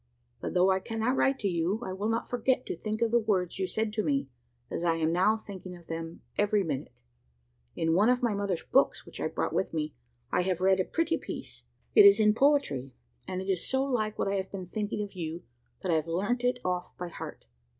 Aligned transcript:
But 0.39 0.55
though 0.55 0.71
I 0.71 0.79
cannot 0.79 1.15
write 1.15 1.37
to 1.41 1.47
you, 1.47 1.79
I 1.85 1.93
will 1.93 2.09
not 2.09 2.27
forget 2.27 2.65
to 2.65 2.75
think 2.75 3.03
of 3.03 3.11
the 3.11 3.19
words 3.19 3.59
you 3.59 3.67
said 3.67 3.93
to 3.93 4.03
me, 4.03 4.29
as 4.71 4.83
I 4.83 4.95
am 4.95 5.11
now 5.13 5.37
thinking 5.37 5.75
of 5.77 5.85
them 5.85 6.23
every 6.39 6.63
minute. 6.63 7.01
In 7.75 7.93
one 7.93 8.09
of 8.09 8.23
my 8.23 8.33
mother's 8.33 8.63
books 8.63 9.05
which 9.05 9.21
I 9.21 9.27
brought 9.27 9.53
with 9.53 9.75
me, 9.75 9.93
I 10.31 10.41
have 10.41 10.59
read 10.59 10.79
a 10.79 10.85
pretty 10.85 11.17
piece. 11.19 11.65
It 11.93 12.03
is 12.03 12.19
in 12.19 12.33
poetry; 12.33 12.93
and 13.27 13.43
it 13.43 13.47
is 13.47 13.69
so 13.69 13.83
like 13.83 14.17
what 14.17 14.27
I 14.27 14.37
have 14.37 14.51
been 14.51 14.65
thinking 14.65 15.03
of 15.03 15.13
you, 15.13 15.43
that 15.83 15.91
I 15.91 15.95
have 15.97 16.07
learnt 16.07 16.43
it 16.43 16.57
off 16.65 16.97
by 16.97 17.09
heart. 17.09 17.45